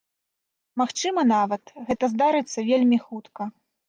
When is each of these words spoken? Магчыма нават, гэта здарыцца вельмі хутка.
Магчыма 0.81 1.21
нават, 1.31 1.73
гэта 1.89 2.09
здарыцца 2.13 2.65
вельмі 2.71 2.99
хутка. 3.05 3.47